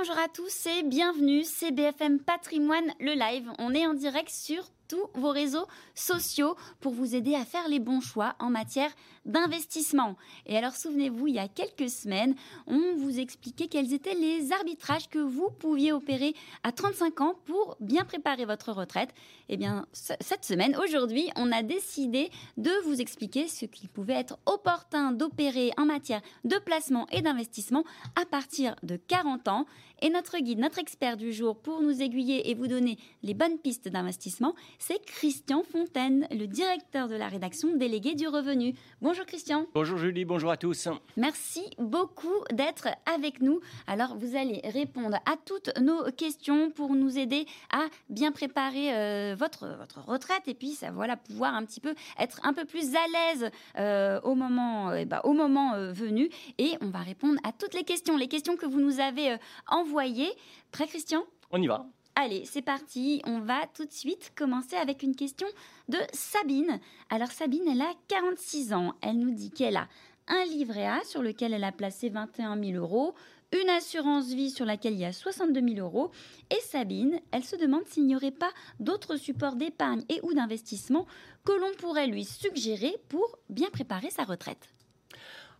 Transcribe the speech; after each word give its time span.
Bonjour 0.00 0.18
à 0.18 0.28
tous 0.28 0.66
et 0.66 0.82
bienvenue, 0.82 1.44
c'est 1.44 1.72
BFM 1.72 2.20
Patrimoine, 2.20 2.90
le 3.00 3.12
live. 3.12 3.52
On 3.58 3.74
est 3.74 3.86
en 3.86 3.92
direct 3.92 4.30
sur 4.30 4.64
tous 4.90 5.08
vos 5.14 5.30
réseaux 5.30 5.66
sociaux 5.94 6.56
pour 6.80 6.92
vous 6.92 7.14
aider 7.14 7.36
à 7.36 7.44
faire 7.44 7.68
les 7.68 7.78
bons 7.78 8.00
choix 8.00 8.34
en 8.40 8.50
matière 8.50 8.90
d'investissement. 9.24 10.16
Et 10.46 10.56
alors 10.56 10.74
souvenez-vous, 10.74 11.28
il 11.28 11.36
y 11.36 11.38
a 11.38 11.46
quelques 11.46 11.88
semaines, 11.88 12.34
on 12.66 12.96
vous 12.96 13.20
expliquait 13.20 13.68
quels 13.68 13.92
étaient 13.92 14.14
les 14.14 14.50
arbitrages 14.52 15.08
que 15.08 15.20
vous 15.20 15.48
pouviez 15.60 15.92
opérer 15.92 16.34
à 16.64 16.72
35 16.72 17.20
ans 17.20 17.34
pour 17.44 17.76
bien 17.78 18.04
préparer 18.04 18.46
votre 18.46 18.72
retraite. 18.72 19.10
Eh 19.48 19.56
bien, 19.56 19.86
cette 19.92 20.44
semaine, 20.44 20.76
aujourd'hui, 20.76 21.30
on 21.36 21.52
a 21.52 21.62
décidé 21.62 22.30
de 22.56 22.72
vous 22.84 23.00
expliquer 23.00 23.46
ce 23.46 23.66
qu'il 23.66 23.88
pouvait 23.88 24.14
être 24.14 24.38
opportun 24.46 25.12
d'opérer 25.12 25.70
en 25.76 25.86
matière 25.86 26.20
de 26.44 26.56
placement 26.58 27.06
et 27.12 27.22
d'investissement 27.22 27.84
à 28.20 28.24
partir 28.26 28.74
de 28.82 28.96
40 28.96 29.46
ans. 29.46 29.66
Et 30.02 30.08
notre 30.08 30.38
guide, 30.38 30.58
notre 30.58 30.78
expert 30.78 31.18
du 31.18 31.32
jour 31.32 31.58
pour 31.58 31.82
nous 31.82 32.00
aiguiller 32.00 32.50
et 32.50 32.54
vous 32.54 32.68
donner 32.68 32.96
les 33.22 33.34
bonnes 33.34 33.58
pistes 33.58 33.88
d'investissement, 33.88 34.54
c'est 34.80 35.04
Christian 35.04 35.62
Fontaine, 35.62 36.26
le 36.30 36.46
directeur 36.46 37.06
de 37.06 37.14
la 37.14 37.28
rédaction 37.28 37.76
délégué 37.76 38.14
du 38.14 38.26
revenu. 38.26 38.74
Bonjour 39.02 39.26
Christian. 39.26 39.66
Bonjour 39.74 39.98
Julie, 39.98 40.24
bonjour 40.24 40.50
à 40.50 40.56
tous. 40.56 40.88
Merci 41.18 41.62
beaucoup 41.78 42.44
d'être 42.50 42.88
avec 43.14 43.42
nous. 43.42 43.60
Alors 43.86 44.16
vous 44.16 44.36
allez 44.36 44.62
répondre 44.64 45.18
à 45.26 45.36
toutes 45.44 45.70
nos 45.78 46.10
questions 46.10 46.70
pour 46.70 46.94
nous 46.94 47.18
aider 47.18 47.44
à 47.70 47.84
bien 48.08 48.32
préparer 48.32 48.94
euh, 48.94 49.36
votre, 49.38 49.68
votre 49.78 50.02
retraite 50.02 50.48
et 50.48 50.54
puis 50.54 50.70
ça, 50.70 50.90
voilà, 50.90 51.16
pouvoir 51.16 51.54
un 51.54 51.64
petit 51.64 51.80
peu 51.80 51.94
être 52.18 52.40
un 52.42 52.54
peu 52.54 52.64
plus 52.64 52.94
à 52.94 53.34
l'aise 53.34 53.50
euh, 53.78 54.18
au 54.22 54.34
moment, 54.34 54.90
euh, 54.90 55.04
bah, 55.04 55.20
au 55.24 55.34
moment 55.34 55.92
venu. 55.92 56.30
Et 56.56 56.72
on 56.80 56.88
va 56.88 57.00
répondre 57.00 57.38
à 57.44 57.52
toutes 57.52 57.74
les 57.74 57.84
questions, 57.84 58.16
les 58.16 58.28
questions 58.28 58.56
que 58.56 58.66
vous 58.66 58.80
nous 58.80 58.98
avez 58.98 59.36
envoyées. 59.68 60.30
Prêt 60.72 60.86
Christian? 60.86 61.22
On 61.50 61.60
y 61.60 61.66
va. 61.66 61.86
Allez, 62.22 62.44
c'est 62.44 62.60
parti. 62.60 63.22
On 63.24 63.40
va 63.40 63.66
tout 63.74 63.86
de 63.86 63.92
suite 63.92 64.32
commencer 64.36 64.76
avec 64.76 65.02
une 65.02 65.16
question 65.16 65.46
de 65.88 65.96
Sabine. 66.12 66.78
Alors 67.08 67.30
Sabine, 67.30 67.66
elle 67.66 67.80
a 67.80 67.94
46 68.08 68.74
ans. 68.74 68.92
Elle 69.00 69.18
nous 69.18 69.30
dit 69.30 69.50
qu'elle 69.50 69.78
a 69.78 69.88
un 70.28 70.44
livret 70.44 70.86
A 70.86 71.00
sur 71.04 71.22
lequel 71.22 71.54
elle 71.54 71.64
a 71.64 71.72
placé 71.72 72.10
21 72.10 72.62
000 72.62 72.72
euros, 72.72 73.14
une 73.58 73.70
assurance 73.70 74.26
vie 74.26 74.50
sur 74.50 74.66
laquelle 74.66 74.92
il 74.92 75.00
y 75.00 75.06
a 75.06 75.14
62 75.14 75.66
000 75.66 75.80
euros. 75.80 76.10
Et 76.50 76.60
Sabine, 76.60 77.20
elle 77.30 77.42
se 77.42 77.56
demande 77.56 77.86
s'il 77.86 78.04
n'y 78.04 78.16
aurait 78.16 78.32
pas 78.32 78.50
d'autres 78.80 79.16
supports 79.16 79.56
d'épargne 79.56 80.04
et 80.10 80.20
ou 80.22 80.34
d'investissement 80.34 81.06
que 81.46 81.52
l'on 81.52 81.72
pourrait 81.78 82.06
lui 82.06 82.26
suggérer 82.26 82.96
pour 83.08 83.38
bien 83.48 83.70
préparer 83.70 84.10
sa 84.10 84.24
retraite. 84.24 84.68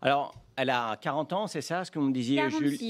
Alors, 0.03 0.35
elle 0.61 0.69
a 0.69 0.95
40 1.01 1.33
ans, 1.33 1.47
c'est 1.47 1.63
ça 1.63 1.87
ce 1.87 1.91
que 1.91 1.99
vous 1.99 2.05
me 2.05 2.13
disiez, 2.13 2.43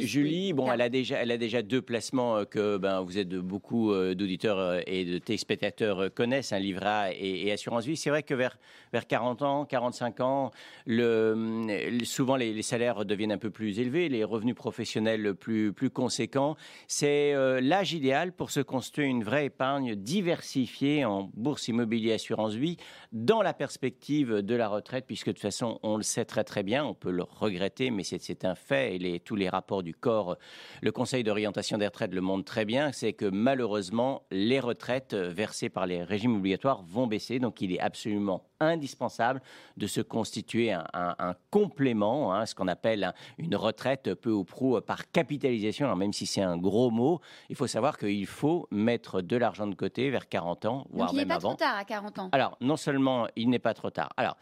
Julie? 0.03 0.53
Bon, 0.53 0.73
elle 0.73 0.81
a 0.81 0.89
déjà, 0.89 1.19
elle 1.19 1.31
a 1.31 1.37
déjà 1.37 1.63
deux 1.63 1.81
placements 1.81 2.39
euh, 2.39 2.45
que 2.45 2.79
ben, 2.79 3.01
vous 3.01 3.17
êtes 3.17 3.29
de 3.29 3.39
beaucoup 3.39 3.93
euh, 3.93 4.17
d'auditeurs 4.17 4.59
euh, 4.59 4.81
et 4.89 5.05
de 5.05 5.19
téléspectateurs 5.19 6.13
connaissent, 6.13 6.53
un 6.53 6.57
hein, 6.57 6.61
livret 6.61 7.17
et, 7.17 7.53
assurance 7.53 7.85
vie. 7.85 7.97
C'est 7.97 8.11
vrai 8.11 8.25
que 8.25 8.35
vers, 8.35 8.59
vers 8.93 9.07
40 9.07 9.43
ans, 9.43 9.65
45 9.67 10.21
ans, 10.21 10.51
le, 10.85 11.99
souvent 12.03 12.35
les, 12.35 12.61
salaires 12.63 13.05
deviennent 13.05 13.31
un 13.31 13.39
peu 13.39 13.51
plus 13.51 13.79
élevés, 13.79 14.09
les 14.09 14.25
revenus 14.25 14.57
professionnels 14.57 15.35
plus, 15.35 15.73
plus 15.73 15.91
conséquents. 15.91 16.57
C'est 16.89 17.33
l'âge 17.61 17.93
idéal 17.93 18.33
pour 18.33 18.51
se 18.51 18.61
construire 18.61 19.09
une 19.09 19.23
vraie 19.23 19.47
épargne 19.47 19.95
diversifiée 19.95 21.05
en 21.05 21.31
bourse 21.35 21.69
immobilier 21.69 22.15
assurance 22.15 22.55
vie 22.55 22.77
dans 23.13 23.43
la 23.43 23.55
perspective 23.55 24.43
de 24.43 24.55
la 24.55 24.69
retraite, 24.69 25.05
puisque 25.07 25.29
de 25.29 25.33
toute 25.33 25.43
façon, 25.43 25.79
on 25.83 25.97
le 25.97 26.03
sait 26.03 26.25
très 26.25 26.45
très 26.45 26.63
bien, 26.63 26.85
on 26.85 26.95
peut 26.95 27.11
le 27.11 27.23
regretter 27.23 27.60
mais 27.91 28.03
c'est 28.05 28.45
un 28.45 28.55
fait, 28.55 28.97
et 28.97 28.99
les, 28.99 29.21
tous 29.21 29.37
les 29.37 29.49
rapports 29.49 29.83
du 29.83 29.95
corps, 29.95 30.37
le 30.83 30.93
Conseil 30.93 31.23
d'orientation 31.25 31.79
des 31.79 31.87
retraites 31.87 32.15
le 32.15 32.21
montre 32.21 32.45
très 32.45 32.65
bien, 32.65 32.93
c'est 32.93 33.13
que 33.13 33.27
malheureusement, 33.27 34.23
les 34.31 34.61
retraites 34.61 35.15
versées 35.15 35.69
par 35.69 35.87
les 35.87 36.03
régimes 36.03 36.37
obligatoires 36.37 36.83
vont 36.83 37.07
baisser, 37.07 37.39
donc 37.39 37.61
il 37.61 37.73
est 37.73 37.81
absolument 37.81 38.45
indispensable 38.61 39.41
de 39.77 39.87
se 39.87 40.01
constituer 40.01 40.73
un, 40.73 41.35
complément, 41.51 42.35
hein, 42.35 42.47
ce 42.47 42.55
qu'on 42.55 42.69
appelle 42.69 43.13
une 43.39 43.57
retraite 43.57 44.15
peu 44.15 44.31
ou 44.31 44.45
prou 44.45 44.81
par 44.81 45.11
capitalisation. 45.11 45.87
Alors 45.87 45.97
même 45.97 46.13
si 46.13 46.27
c'est 46.27 46.43
un 46.43 46.59
gros 46.59 46.91
mot, 46.91 47.21
il 47.49 47.57
faut 47.57 47.67
savoir 47.67 47.97
qu'il 47.99 48.27
faut 48.27 48.69
mettre 48.71 49.23
de 49.23 49.37
l'argent 49.37 49.67
de 49.67 49.75
côté 49.75 50.11
vers 50.11 50.29
40 50.29 50.65
ans, 50.67 50.87
voire 50.91 51.09
Donc 51.09 51.15
il 51.15 51.27
n'est 51.27 51.35
pas 51.35 51.39
trop 51.39 51.55
tard 51.55 51.77
à 51.77 51.85
40 51.85 52.19
ans. 52.19 52.29
Alors 52.33 52.57
non 52.61 52.77
seulement 52.77 53.27
il 53.37 53.49
n'est 53.49 53.59
pas 53.59 53.75
trop 53.75 53.91
tard. 53.91 54.11
Alors 54.17 54.37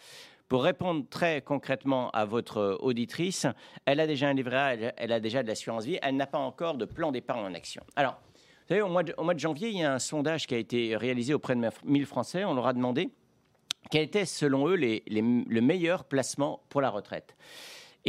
pour 0.48 0.64
répondre 0.64 1.04
très 1.08 1.42
concrètement 1.42 2.10
à 2.10 2.24
votre 2.24 2.78
auditrice, 2.80 3.46
elle 3.84 4.00
a 4.00 4.06
déjà 4.06 4.28
un 4.28 4.34
livret 4.34 4.56
A, 4.56 4.92
elle, 4.96 5.12
a 5.12 5.20
déjà 5.20 5.42
de 5.42 5.48
l'assurance 5.48 5.84
vie, 5.84 5.98
elle 6.02 6.16
n'a 6.16 6.26
pas 6.26 6.38
encore 6.38 6.74
de 6.74 6.84
plan 6.84 7.12
d'épargne 7.12 7.44
en 7.44 7.54
action. 7.54 7.82
Alors, 7.96 8.20
vous 8.68 8.74
savez, 8.74 8.82
au 8.82 8.88
mois, 8.88 9.02
de, 9.02 9.38
janvier, 9.38 9.68
il 9.70 9.78
y 9.78 9.82
a 9.82 9.92
un 9.92 9.98
sondage 9.98 10.46
qui 10.46 10.54
a 10.54 10.58
été 10.58 10.96
réalisé 10.96 11.32
auprès 11.34 11.54
de 11.54 11.70
1000 11.84 12.06
Français. 12.06 12.44
On 12.44 12.54
leur 12.54 12.66
a 12.66 12.72
demandé 12.72 13.10
quel 13.90 14.02
était, 14.02 14.26
selon 14.26 14.68
eux, 14.68 14.76
le 14.76 15.60
meilleur 15.60 16.04
placement 16.04 16.60
pour 16.68 16.80
la 16.82 16.90
retraite. 16.90 17.34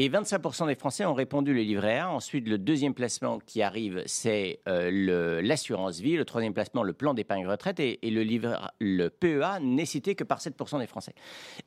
Et 0.02 0.08
25% 0.08 0.68
des 0.68 0.76
Français 0.76 1.04
ont 1.04 1.14
répondu 1.14 1.54
le 1.54 1.60
livret 1.60 1.98
A. 1.98 2.10
Ensuite, 2.10 2.48
le 2.48 2.58
deuxième 2.58 2.94
placement 2.94 3.38
qui 3.40 3.62
arrive, 3.62 4.02
c'est 4.06 4.62
euh, 4.70 5.42
l'assurance 5.42 6.00
vie. 6.00 6.16
Le 6.16 6.24
troisième 6.24 6.54
placement, 6.54 6.84
le 6.84 6.94
plan 6.94 7.14
d'épargne 7.14 7.46
retraite. 7.46 7.82
Et, 7.82 8.00
le, 8.02 8.22
livret, 8.22 8.56
le 8.80 9.10
PEA 9.10 9.60
n'est 9.60 9.84
cité 9.84 10.16
que 10.16 10.24
par 10.24 10.40
7% 10.40 10.80
des 10.80 10.88
Français. 10.88 11.14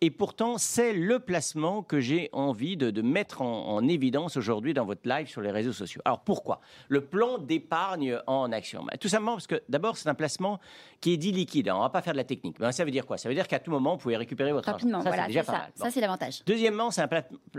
Et 0.01 0.11
pourtant, 0.11 0.57
c'est 0.57 0.95
le 0.95 1.19
placement 1.19 1.83
que 1.83 2.01
j'ai 2.01 2.31
envie 2.33 2.79
de, 2.79 3.03
mettre 3.03 3.43
en, 3.43 3.87
évidence 3.87 4.39
aujourd'hui 4.39 4.73
dans 4.73 4.87
votre 4.87 5.07
live 5.07 5.29
sur 5.29 5.43
les 5.43 5.51
réseaux 5.51 5.75
sociaux. 5.75 6.01
Alors 6.07 6.21
pourquoi? 6.21 6.63
Le 6.89 7.03
plan 7.03 7.37
d'épargne 7.37 8.19
en 8.27 8.51
action. 8.51 8.87
Tout 8.99 9.09
simplement 9.09 9.33
parce 9.33 9.47
que 9.47 9.63
d'abord, 9.69 9.99
c'est 9.99 10.09
un 10.09 10.15
placement 10.15 10.59
qui 11.03 11.13
est 11.13 11.17
dit 11.19 11.33
liquide. 11.33 11.69
on 11.69 11.77
ne 11.77 11.83
va 11.83 11.91
pas 11.91 12.01
faire 12.01 12.15
de 12.15 12.19
la 12.19 12.25
technique. 12.25 12.59
Ben, 12.59 12.73
ça 12.73 12.85
veut 12.85 12.93
dire 12.93 13.05
quoi? 13.05 13.19
Ça 13.19 13.29
veut 13.29 13.35
dire 13.35 13.49
qu'à 13.49 13.59
tout 13.59 13.73
moment, 13.73 13.97
vous 13.97 13.99
pouvez 13.99 14.17
récupérer 14.17 14.53
votre 14.53 14.69
argent. 14.71 14.89
Ça, 15.03 15.11
voilà, 15.11 15.27
c'est 15.27 15.43
ça. 15.43 15.69
Ça, 15.75 15.91
c'est 15.91 16.01
l'avantage. 16.01 16.43
Deuxièmement, 16.47 16.91
c'est 16.91 17.03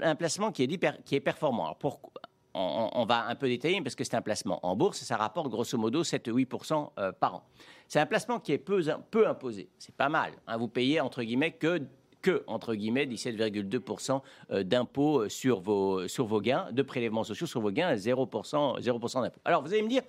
un, 0.02 0.16
placement 0.16 0.52
qui 0.52 0.63
est, 0.63 0.63
dit 0.68 0.80
qui 1.06 1.16
est 1.16 1.20
performant. 1.20 1.66
Alors, 1.66 1.78
pourquoi 1.78 2.12
on, 2.56 3.06
va 3.06 3.26
un 3.26 3.36
peu 3.36 3.48
détailler 3.48 3.82
parce 3.82 3.96
que 3.96 4.04
c'est 4.04 4.16
un 4.16 4.22
placement 4.22 4.60
en 4.66 4.76
bourse 4.76 5.00
ça 5.00 5.18
rapporte 5.18 5.50
grosso 5.50 5.78
modo 5.78 6.04
7-8% 6.04 6.92
euh, 7.00 7.12
par 7.12 7.36
an. 7.36 7.44
C'est 7.88 8.00
un 8.00 8.06
placement 8.06 8.40
qui 8.40 8.52
est 8.52 8.58
peu, 8.58 8.84
peu 9.10 9.28
imposé. 9.28 9.70
C'est 9.80 9.96
pas 9.96 10.10
mal. 10.10 10.34
Hein. 10.48 10.58
Vous 10.58 10.68
payez 10.68 11.02
entre 11.02 11.24
guillemets 11.24 11.52
que 11.52 11.82
que, 12.22 12.42
entre 12.48 12.74
guillemets, 12.74 13.06
17,2% 13.06 14.22
euh, 14.52 14.64
d'impôts 14.64 15.24
euh, 15.24 15.30
sur 15.30 15.60
vos, 15.60 16.08
sur 16.08 16.26
vos 16.26 16.40
gains, 16.40 16.70
de 16.72 16.82
prélèvements 16.82 17.26
sociaux 17.26 17.48
sur 17.48 17.60
vos 17.60 17.70
gains, 17.70 17.94
0%, 17.96 18.80
0 18.80 19.00
d'impôts. 19.22 19.42
Alors, 19.44 19.62
vous 19.62 19.74
allez 19.74 19.82
me 19.82 19.90
dire, 19.90 20.04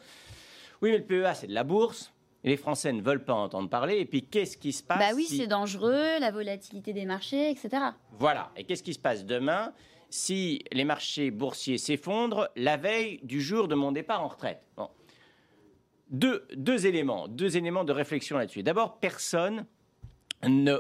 oui, 0.81 0.93
mais 0.93 0.99
le 0.99 1.05
PEA, 1.05 1.35
c'est 1.35 1.49
de 1.49 1.53
la 1.53 1.65
bourse, 1.65 2.13
les 2.45 2.57
Français 2.57 2.93
ne 2.93 3.03
veulent 3.03 3.25
pas 3.25 3.35
entendre 3.35 3.69
parler. 3.69 3.99
Et 3.99 4.05
puis, 4.05 4.23
qu'est-ce 4.23 4.57
qui 4.57 4.73
se 4.73 4.83
passe 4.83 5.01
Bah 5.01 5.15
oui, 5.17 5.25
c'est 5.25 5.49
dangereux, 5.49 6.21
la 6.21 6.31
volatilité 6.31 6.93
des 6.93 7.05
marchés, 7.05 7.51
etc. 7.51 7.71
Voilà. 8.13 8.53
Et 8.57 8.63
qu'est-ce 8.63 8.85
qui 8.85 8.95
se 8.95 9.01
passe 9.01 9.25
demain? 9.25 9.73
Si 10.15 10.63
les 10.71 10.85
marchés 10.85 11.33
boursiers 11.33 11.77
s'effondrent 11.77 12.49
la 12.55 12.77
veille 12.77 13.19
du 13.25 13.43
jour 13.43 13.67
de 13.67 13.75
mon 13.75 13.91
départ 13.91 14.23
en 14.23 14.29
retraite 14.29 14.65
deux, 16.09 16.47
deux 16.55 16.87
éléments, 16.87 17.27
deux 17.27 17.57
éléments 17.57 17.83
de 17.83 17.93
réflexion 17.93 18.39
là-dessus. 18.39 18.63
D'abord, 18.63 19.01
personne, 19.01 19.67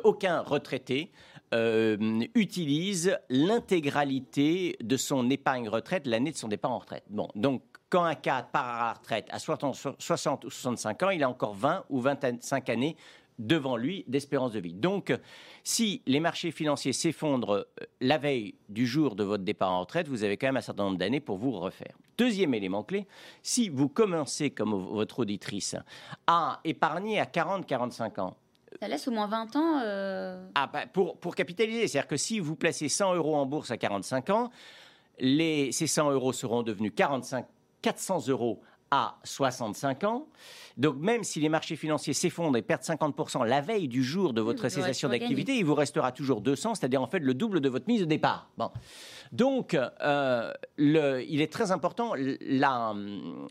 aucun 0.05 0.41
retraité 0.41 1.11
euh, 1.53 2.21
utilise 2.37 3.19
l'intégralité 3.29 4.77
de 4.81 4.97
son 4.97 5.29
épargne 5.31 5.69
retraite 5.69 6.07
l'année 6.07 6.31
de 6.31 6.37
son 6.37 6.47
départ 6.47 6.71
en 6.71 6.79
retraite. 6.79 7.05
Bon, 7.11 7.29
donc 7.35 7.63
quand 7.91 8.05
un 8.05 8.15
cadre 8.15 8.49
part 8.49 8.83
à 8.83 8.87
la 8.87 8.93
retraite 8.93 9.27
à 9.31 9.41
60 9.41 10.45
ou 10.45 10.51
65 10.51 11.03
ans, 11.03 11.11
il 11.11 11.25
a 11.25 11.29
encore 11.29 11.55
20 11.55 11.87
ou 11.91 12.01
25 12.01 12.69
années 12.69 12.97
devant 13.39 13.77
lui 13.77 14.05
d'espérance 14.07 14.53
de 14.53 14.61
vie. 14.61 14.75
Donc, 14.75 15.13
si 15.63 16.03
les 16.07 16.21
marchés 16.21 16.51
financiers 16.51 16.93
s'effondrent 16.93 17.53
euh, 17.55 17.65
la 18.01 18.19
veille 18.19 18.55
du 18.69 18.87
jour 18.87 19.17
de 19.17 19.25
votre 19.25 19.45
départ 19.45 19.73
en 19.73 19.81
retraite, 19.81 20.09
vous 20.09 20.25
avez 20.25 20.37
quand 20.37 20.47
même 20.47 20.57
un 20.57 20.63
certain 20.63 20.85
nombre 20.85 20.99
d'années 20.99 21.21
pour 21.21 21.39
vous 21.39 21.53
refaire. 21.53 21.95
Deuxième 22.17 22.55
élément 22.55 22.85
clé, 22.85 23.07
si 23.43 23.69
vous 23.69 23.89
commencez, 23.89 24.51
comme 24.51 24.75
votre 24.75 25.21
auditrice, 25.21 25.77
à 26.27 26.61
épargner 26.65 27.19
à 27.19 27.25
40-45 27.25 28.21
ans, 28.21 28.37
ça 28.81 28.89
laisse 28.89 29.07
au 29.07 29.13
moins 29.13 29.29
20 29.29 29.57
ans. 29.57 29.81
Euh, 29.85 30.49
ah, 30.57 30.67
bah, 30.67 30.87
pour, 30.93 31.17
pour 31.19 31.37
capitaliser. 31.37 31.87
C'est-à-dire 31.87 32.09
que 32.09 32.17
si 32.17 32.41
vous 32.41 32.57
placez 32.57 32.89
100 32.89 33.15
euros 33.15 33.37
en 33.37 33.47
bourse 33.47 33.71
à 33.71 33.77
45 33.77 34.31
ans, 34.31 34.51
les, 35.21 35.71
ces 35.71 35.87
100 35.87 36.11
euros 36.11 36.33
seront 36.33 36.65
devenus 36.65 36.93
45 36.95 37.47
400 37.85 38.29
euros 38.29 38.63
à 38.94 39.19
65 39.25 40.05
ans. 40.05 40.26
Donc 40.76 40.96
même 40.96 41.25
si 41.25 41.41
les 41.41 41.49
marchés 41.49 41.75
financiers 41.75 42.14
s'effondrent 42.14 42.56
et 42.56 42.62
perdent 42.62 42.82
50% 42.82 43.44
la 43.44 43.61
veille 43.61 43.88
du 43.88 44.02
jour 44.02 44.32
de 44.32 44.41
votre 44.41 44.69
cessation 44.69 45.08
d'activité, 45.08 45.56
il 45.56 45.64
vous 45.64 45.75
restera 45.75 46.12
toujours 46.12 46.41
200, 46.41 46.76
c'est-à-dire 46.76 47.02
en 47.02 47.06
fait 47.06 47.19
le 47.19 47.35
double 47.35 47.61
de 47.61 47.69
votre 47.69 47.87
mise 47.88 48.00
de 48.00 48.06
départ. 48.06 48.50
Bon. 48.56 48.70
Donc, 49.32 49.75
euh, 49.75 50.52
il 50.79 51.41
est 51.41 51.52
très 51.52 51.73
important, 51.73 52.14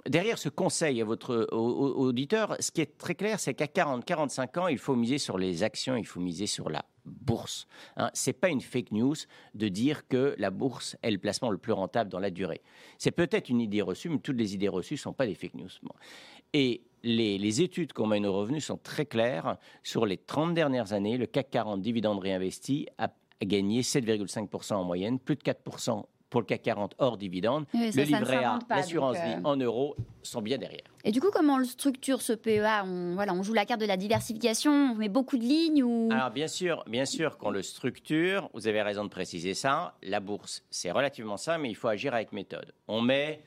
derrière 0.05 0.37
ce 0.37 0.49
conseil 0.49 1.01
à 1.01 1.05
votre 1.05 1.47
auditeur, 1.51 2.55
ce 2.59 2.71
qui 2.71 2.81
est 2.81 2.97
très 2.97 3.15
clair, 3.15 3.39
c'est 3.39 3.53
qu'à 3.53 3.65
40-45 3.65 4.59
ans, 4.59 4.67
il 4.67 4.77
faut 4.77 4.95
miser 4.95 5.17
sur 5.17 5.37
les 5.37 5.63
actions, 5.63 5.97
il 5.97 6.05
faut 6.05 6.21
miser 6.21 6.47
sur 6.47 6.69
la 6.69 6.83
bourse. 7.05 7.67
Hein. 7.97 8.09
Ce 8.13 8.29
n'est 8.29 8.33
pas 8.33 8.49
une 8.49 8.61
fake 8.61 8.91
news 8.91 9.15
de 9.53 9.67
dire 9.67 10.07
que 10.07 10.35
la 10.37 10.49
bourse 10.49 10.95
est 11.01 11.11
le 11.11 11.17
placement 11.17 11.49
le 11.49 11.57
plus 11.57 11.73
rentable 11.73 12.09
dans 12.09 12.19
la 12.19 12.29
durée. 12.29 12.61
C'est 12.97 13.11
peut-être 13.11 13.49
une 13.49 13.61
idée 13.61 13.81
reçue, 13.81 14.09
mais 14.09 14.19
toutes 14.19 14.37
les 14.37 14.53
idées 14.53 14.69
reçues 14.69 14.95
ne 14.95 14.99
sont 14.99 15.13
pas 15.13 15.25
des 15.25 15.35
fake 15.35 15.55
news. 15.55 15.69
Et 16.53 16.83
les, 17.03 17.37
les, 17.37 17.61
études 17.61 17.93
qu'on 17.93 18.07
mène 18.07 18.25
aux 18.25 18.33
revenus 18.33 18.65
sont 18.65 18.77
très 18.77 19.05
claires. 19.05 19.57
Sur 19.81 20.05
les 20.05 20.17
30 20.17 20.53
dernières 20.53 20.93
années, 20.93 21.17
le 21.17 21.25
CAC 21.25 21.49
40 21.49 21.81
dividendes 21.81 22.19
réinvestis 22.19 22.87
a 22.97 23.09
gagné 23.41 23.81
7,5% 23.81 24.75
en 24.75 24.83
moyenne, 24.83 25.19
plus 25.19 25.35
de 25.35 25.41
4% 25.41 26.05
pour 26.33 26.41
le 26.41 26.47
CAC 26.47 26.63
40 26.63 26.95
hors 26.97 27.15
dividende. 27.15 27.65
le 27.75 28.03
livret 28.03 28.43
A, 28.43 28.57
l'assurance 28.67 29.17
vie 29.17 29.35
euh, 29.35 29.43
en 29.43 29.55
euros 29.55 29.95
sont 30.23 30.41
bien 30.41 30.57
derrière. 30.57 30.81
Et 31.03 31.11
du 31.11 31.21
coup, 31.21 31.29
comment 31.31 31.57
on 31.57 31.63
structure 31.63 32.23
ce 32.23 32.33
PEA 32.33 32.81
on, 32.85 33.13
voilà, 33.13 33.35
on 33.35 33.43
joue 33.43 33.53
la 33.53 33.65
carte 33.65 33.79
de 33.79 33.85
la 33.85 33.97
diversification, 33.97 34.71
on 34.71 34.95
met 34.95 35.09
beaucoup 35.09 35.37
de 35.37 35.43
lignes 35.43 35.83
ou... 35.83 36.09
Alors 36.11 36.31
bien 36.31 36.47
sûr, 36.47 36.83
bien 36.87 37.05
sûr 37.05 37.37
qu'on 37.37 37.51
le 37.51 37.61
structure, 37.61 38.49
vous 38.55 38.67
avez 38.67 38.81
raison 38.81 39.03
de 39.03 39.09
préciser 39.09 39.53
ça. 39.53 39.93
La 40.01 40.19
bourse, 40.19 40.63
c'est 40.71 40.89
relativement 40.89 41.37
ça, 41.37 41.59
mais 41.59 41.69
il 41.69 41.75
faut 41.75 41.87
agir 41.87 42.15
avec 42.15 42.31
méthode. 42.31 42.73
On 42.87 43.01
met 43.01 43.43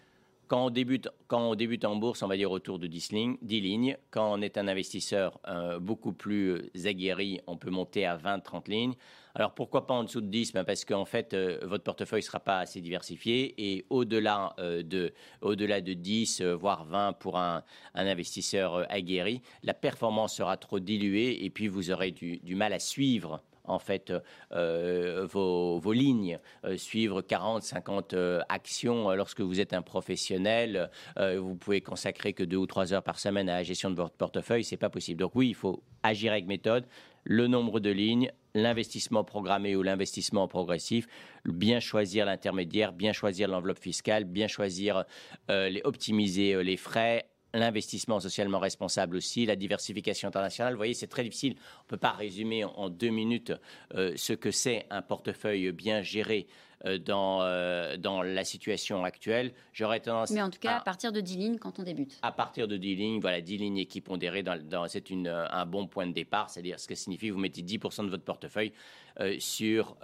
quand 0.47 0.67
on, 0.67 0.71
débute, 0.71 1.09
quand 1.27 1.50
on 1.50 1.56
débute 1.56 1.85
en 1.85 1.97
bourse, 1.97 2.23
on 2.23 2.29
va 2.29 2.37
dire 2.37 2.53
autour 2.53 2.79
de 2.79 2.87
10 2.87 3.11
lignes. 3.11 3.37
10 3.43 3.61
lignes. 3.61 3.97
Quand 4.12 4.32
on 4.32 4.41
est 4.41 4.59
un 4.59 4.69
investisseur 4.69 5.41
euh, 5.49 5.81
beaucoup 5.81 6.12
plus 6.12 6.50
euh, 6.50 6.87
aguerri, 6.87 7.41
on 7.49 7.56
peut 7.56 7.71
monter 7.71 8.06
à 8.06 8.17
20-30 8.17 8.71
lignes. 8.71 8.94
Alors 9.38 9.53
pourquoi 9.53 9.87
pas 9.87 9.93
en 9.93 10.03
dessous 10.03 10.23
de 10.23 10.29
10 10.29 10.55
ben 10.55 10.65
Parce 10.65 10.87
qu'en 10.87 11.05
fait, 11.05 11.35
euh, 11.35 11.59
votre 11.62 11.85
portefeuille 11.85 12.23
ne 12.23 12.25
sera 12.25 12.41
pas 12.41 12.61
assez 12.61 12.81
diversifié 12.81 13.55
et 13.59 13.85
au-delà 13.91 14.56
de, 14.59 15.12
au 15.43 15.55
-delà 15.55 15.83
de 15.83 15.93
10, 15.93 16.41
voire 16.41 16.87
20 16.87 17.12
pour 17.12 17.37
un, 17.37 17.62
investisseur 17.94 18.87
aguerri, 18.91 19.43
la 19.62 19.75
performance 19.75 20.37
sera 20.37 20.56
trop 20.56 20.81
diluée 20.81 21.44
et 21.44 21.50
puis 21.50 21.69
vous 21.69 21.91
aurez 21.91 22.12
du, 22.12 22.55
mal 22.55 22.73
à 22.73 22.79
suivre 22.79 23.43
en 23.67 23.79
fait 23.79 24.12
euh, 24.53 25.27
vos, 25.31 25.79
vos, 25.79 25.93
lignes, 25.93 26.39
euh, 26.65 26.77
suivre 26.77 27.23
40, 27.23 27.62
50 27.62 28.15
euh, 28.15 28.41
actions 28.49 29.11
lorsque 29.11 29.41
vous 29.41 29.61
êtes 29.61 29.73
un 29.73 29.82
professionnel. 29.82 30.91
vous 31.17 31.56
pouvez 31.56 31.81
consacrer 31.81 32.32
que 32.32 32.44
deux 32.44 32.56
ou 32.56 32.67
trois 32.67 32.93
heures 32.93 33.03
par 33.03 33.19
semaine 33.19 33.49
à 33.49 33.56
la 33.56 33.62
gestion 33.62 33.91
de 33.91 33.97
votre 33.97 34.15
portefeuille, 34.15 34.65
c'est 34.65 34.77
pas 34.77 34.91
possible. 34.91 35.21
Donc 35.21 35.32
oui, 35.35 35.49
il 35.49 35.55
faut 35.55 35.82
agir 36.03 36.32
avec 36.32 36.47
méthode. 36.47 36.87
Le 37.25 37.49
nombre 37.49 37.81
de 37.81 37.91
lignes, 37.91 38.31
l'investissement 38.56 39.25
programmé 39.25 39.76
ou 39.76 39.82
l'investissement 39.82 40.49
progressif, 40.49 41.06
bien 41.44 41.81
choisir 41.81 42.26
l'intermédiaire, 42.26 42.93
bien 42.93 43.12
choisir 43.12 43.49
l'enveloppe 43.49 43.79
fiscale, 43.79 44.25
bien 44.25 44.49
choisir, 44.49 45.05
les, 45.49 45.81
optimiser 45.85 46.62
les 46.62 46.76
frais, 46.76 47.26
l'investissement 47.56 48.20
socialement 48.20 48.58
responsable 48.58 49.17
aussi, 49.17 49.47
la 49.47 49.56
diversification 49.56 50.29
internationale. 50.29 50.75
Vous 50.75 50.79
voyez, 50.79 50.94
c'est 50.94 51.06
très 51.06 51.23
difficile. 51.23 51.56
On 51.58 51.82
ne 51.85 51.88
peut 51.88 51.97
pas 51.97 52.12
résumer 52.12 52.64
en, 52.64 52.88
deux 52.88 53.08
minutes 53.08 53.53
euh, 53.94 54.12
ce 54.17 54.32
que 54.32 54.50
c'est 54.50 54.87
un 54.91 55.03
portefeuille 55.03 55.73
bien 55.73 56.03
géré 56.03 56.47
euh, 56.75 56.75
dans, 56.84 57.43
euh, 57.43 57.96
dans 57.96 58.23
la 58.23 58.44
situation 58.44 59.05
actuelle. 59.05 59.52
J'aurais 59.73 60.00
tendance 60.00 60.31
Mais 60.31 60.43
en 60.43 60.50
tout 60.50 60.58
cas, 60.58 60.76
à, 60.76 60.81
partir 60.81 61.12
de 61.12 61.20
10 61.20 61.37
lignes 61.37 61.58
quand 61.58 61.78
on 61.78 61.82
débute. 61.82 62.19
À 62.23 62.32
partir 62.32 62.69
de 62.69 62.76
10 62.76 62.96
lignes, 62.96 63.20
voilà, 63.20 63.40
10 63.40 63.58
lignes 63.58 63.78
équipondérées, 63.78 64.43
dans, 64.43 64.61
dans, 64.62 64.87
c'est 64.87 65.05
un 65.11 65.67
bon 65.67 65.87
point 65.87 66.06
de 66.06 66.12
départ, 66.12 66.50
c'est-à-dire 66.50 66.78
ce 66.78 66.87
que 66.87 66.94
signifie 66.94 67.31
vous 67.31 67.38
mettez 67.38 67.62
10% 67.62 68.05
de 68.05 68.11
votre 68.11 68.25
portefeuille 68.25 68.73
euh, 69.20 69.37
sur 69.38 69.96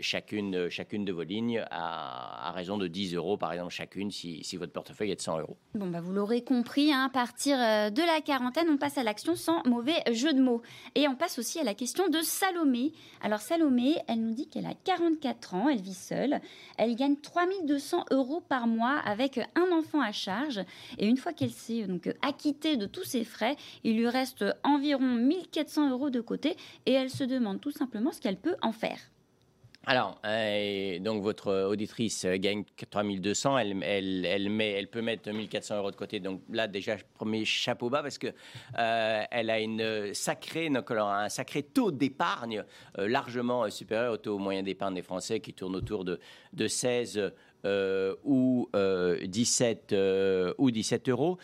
chacune, 0.00 0.68
chacune 0.68 1.04
de 1.04 1.12
vos 1.12 1.22
lignes 1.22 1.64
à, 1.70 2.52
raison 2.52 2.76
de 2.76 2.86
10 2.86 3.14
euros, 3.14 3.36
par 3.36 3.52
exemple, 3.52 3.72
chacune, 3.72 4.10
si, 4.10 4.44
si 4.44 4.56
votre 4.56 4.72
portefeuille 4.72 5.10
est 5.10 5.16
de 5.16 5.20
100 5.20 5.40
euros. 5.40 5.56
Bon, 5.74 5.86
bah 5.86 6.00
vous 6.00 6.12
l'aurez 6.12 6.42
compris, 6.42 6.92
hein, 6.92 7.06
à 7.06 7.08
partir 7.08 7.56
de 7.56 8.06
la 8.06 8.20
quarantaine, 8.20 8.68
on 8.68 8.76
passe 8.76 8.98
à 8.98 9.02
l'action 9.02 9.36
sans 9.36 9.62
mauvais 9.64 10.02
jeu 10.12 10.32
de 10.32 10.40
mots. 10.40 10.62
Et 10.94 11.08
on 11.08 11.14
passe 11.14 11.38
aussi 11.38 11.58
à 11.58 11.64
la 11.64 11.74
question 11.74 12.08
de 12.08 12.20
Salomé. 12.20 12.92
Alors 13.22 13.40
Salomé, 13.40 13.96
elle 14.08 14.20
nous 14.20 14.34
dit 14.34 14.48
qu'elle 14.48 14.66
a 14.66 14.74
44 14.84 15.54
ans, 15.54 15.68
elle 15.68 15.80
vit 15.80 15.94
Elle 16.12 16.96
gagne 16.96 17.16
3200 17.16 18.06
euros 18.10 18.40
par 18.40 18.66
mois 18.66 18.98
avec 18.98 19.38
un 19.54 19.72
enfant 19.72 20.00
à 20.00 20.12
charge. 20.12 20.60
Et 20.98 21.06
une 21.06 21.16
fois 21.16 21.32
qu'elle 21.32 21.50
s'est 21.50 21.86
donc 21.86 22.12
acquittée 22.22 22.76
de 22.76 22.86
tous 22.86 23.04
ses 23.04 23.24
frais, 23.24 23.56
il 23.84 23.96
lui 23.96 24.08
reste 24.08 24.44
environ 24.64 25.04
1400 25.04 25.90
euros 25.90 26.10
de 26.10 26.20
côté 26.20 26.56
et 26.86 26.92
elle 26.92 27.10
se 27.10 27.24
demande 27.24 27.60
tout 27.60 27.70
simplement 27.70 28.12
ce 28.12 28.20
qu'elle 28.20 28.38
peut 28.38 28.56
en 28.62 28.72
faire. 28.72 28.98
Alors, 29.90 30.20
euh, 30.24 31.00
donc 31.00 31.20
votre 31.20 31.64
auditrice 31.64 32.24
gagne 32.24 32.62
3200, 32.90 33.58
elle, 33.58 33.82
elle, 33.82 34.86
peut 34.86 35.02
mettre 35.02 35.28
1400 35.32 35.78
euros 35.78 35.90
de 35.90 35.96
côté. 35.96 36.20
Donc 36.20 36.42
là, 36.48 36.68
déjà, 36.68 36.94
premier 37.14 37.44
chapeau 37.44 37.90
bas 37.90 38.00
parce 38.00 38.16
que 38.16 38.28
euh, 38.28 39.24
a 41.08 41.24
un 41.24 41.28
sacré 41.28 41.64
taux 41.64 41.90
d'épargne 41.90 42.62
euh, 42.98 43.08
largement 43.08 43.68
supérieur 43.68 44.12
au 44.12 44.16
taux 44.16 44.38
moyen 44.38 44.62
d'épargne 44.62 44.94
des 44.94 45.02
Français 45.02 45.40
qui 45.40 45.54
tourne 45.54 45.74
autour 45.74 46.04
de 46.04 46.68
16 46.68 47.32
ou 47.64 48.68
17 48.74 49.94
ou 50.58 50.70
17 50.70 51.08
euros. 51.08 51.38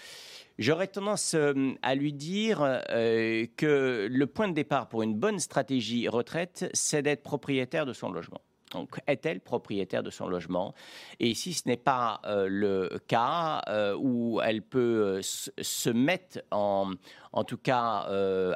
J'aurais 0.58 0.86
tendance 0.86 1.34
euh, 1.34 1.74
à 1.82 1.94
lui 1.94 2.14
dire 2.14 2.62
euh, 2.62 3.46
que 3.56 4.08
le 4.10 4.26
point 4.26 4.48
de 4.48 4.54
départ 4.54 4.88
pour 4.88 5.02
une 5.02 5.14
bonne 5.14 5.38
stratégie 5.38 6.08
retraite, 6.08 6.70
c'est 6.72 7.02
d'être 7.02 7.22
propriétaire 7.22 7.84
de 7.84 7.92
son 7.92 8.10
logement. 8.10 8.40
Donc, 8.76 9.00
est-elle 9.06 9.40
propriétaire 9.40 10.02
de 10.02 10.10
son 10.10 10.28
logement? 10.28 10.74
Et 11.18 11.32
si 11.32 11.54
ce 11.54 11.62
n'est 11.66 11.78
pas 11.78 12.20
euh, 12.26 12.46
le 12.48 13.00
cas, 13.08 13.62
euh, 13.68 13.96
où 13.98 14.40
elle 14.42 14.60
peut 14.60 15.18
euh, 15.18 15.20
se 15.22 15.88
mettre 15.88 16.42
en, 16.50 16.90
en 17.32 17.44
tout 17.44 17.56
cas, 17.56 18.06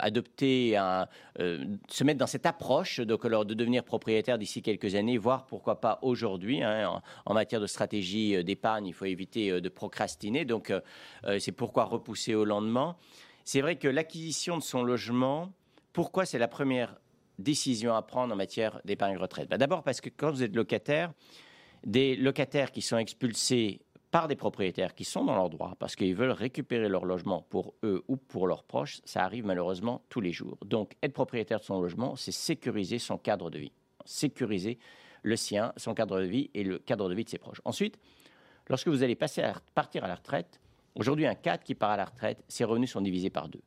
adopter, 0.01 0.77
un, 0.77 1.07
se 1.89 2.05
mettre 2.05 2.19
dans 2.19 2.27
cette 2.27 2.45
approche 2.45 3.01
alors, 3.25 3.47
de 3.47 3.55
devenir 3.55 3.83
propriétaire 3.83 4.39
d'ici 4.39 4.61
quelques 4.61 4.95
années, 4.95 5.17
voire 5.17 5.47
pourquoi 5.47 5.81
pas 5.81 5.99
aujourd'hui, 6.03 6.63
hein, 6.63 7.01
en, 7.25 7.35
matière 7.35 7.61
de 7.61 7.67
stratégie 7.67 8.45
d'épargne, 8.45 8.87
il 8.87 8.93
faut 8.93 9.07
éviter 9.07 9.61
de 9.61 9.69
procrastiner. 9.71 10.45
Donc, 10.45 10.73
c'est 11.39 11.53
pourquoi 11.53 11.85
repousser 11.85 12.35
au 12.35 12.45
lendemain? 12.45 12.97
C'est 13.45 13.63
vrai 13.63 13.77
que 13.77 13.89
l'acquisition 13.89 14.59
de 14.59 14.63
son 14.63 14.83
logement, 14.83 15.53
pourquoi 15.93 16.27
c'est 16.27 16.39
la 16.39 16.49
première 16.49 16.97
décisions 17.41 17.95
à 17.95 18.03
prendre 18.03 18.33
en 18.33 18.37
matière 18.37 18.81
d'épargne 18.85 19.17
retraite 19.17 19.49
bah, 19.49 19.59
D'abord 19.59 19.83
parce 19.83 20.01
que 20.01 20.09
quand 20.09 20.31
vous 20.31 20.43
êtes 20.43 20.55
locataire, 20.55 21.13
des 21.85 22.17
locataires 22.17 22.73
qui 22.73 22.83
sont 22.83 22.99
expulsés 22.99 23.81
par 24.11 24.29
des 24.29 24.37
propriétaires 24.37 24.95
qui 24.95 25.05
sont 25.05 25.25
dans 25.25 25.37
leurs 25.37 25.51
droits 25.51 25.77
parce 25.79 25.95
qu'ils 25.95 26.15
veulent 26.15 26.33
récupérer 26.33 26.89
leur 26.89 27.05
logement 27.05 27.43
pour 27.49 27.75
eux 27.85 28.05
ou 28.09 28.17
pour 28.17 28.47
leurs 28.47 28.65
proches, 28.65 29.01
ça 29.05 29.25
arrive 29.25 29.47
malheureusement 29.47 30.03
tous 30.09 30.21
les 30.21 30.33
jours. 30.33 30.59
Donc 30.65 30.95
être 31.03 31.13
propriétaire 31.13 31.61
de 31.61 31.65
son 31.65 31.81
logement, 31.81 32.17
c'est 32.17 32.33
sécuriser 32.33 32.99
son 32.99 33.19
cadre 33.19 33.51
de 33.51 33.59
vie, 33.59 33.73
sécuriser 34.05 34.79
le 35.23 35.37
sien, 35.37 35.73
son 35.77 35.95
cadre 35.95 36.21
de 36.21 36.27
vie 36.27 36.51
et 36.55 36.65
le 36.65 36.79
cadre 36.79 37.09
de 37.09 37.15
vie 37.15 37.25
de 37.25 37.31
ses 37.31 37.39
proches. 37.39 37.61
Ensuite, 37.65 37.99
lorsque 38.69 38.89
vous 38.89 39.03
allez 39.03 39.15
passer 39.15 39.43
à 39.43 39.55
partir 39.75 40.05
à 40.05 40.09
la 40.09 40.17
retraite, 40.17 40.61
aujourd'hui 40.95 41.27
un 41.27 41.35
cadre 41.35 41.63
qui 41.63 41.75
part 41.75 41.91
à 41.91 41.97
la 41.97 42.07
retraite, 42.07 42.43
ses 42.49 42.65
revenus 42.65 42.91
sont 42.91 43.01
divisés 43.01 43.31
par 43.31 43.49
deux. 43.49 43.63